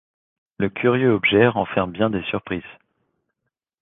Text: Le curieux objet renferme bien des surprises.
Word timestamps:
Le 0.57 0.69
curieux 0.69 1.11
objet 1.13 1.45
renferme 1.47 1.91
bien 1.91 2.09
des 2.09 2.23
surprises. 2.23 2.63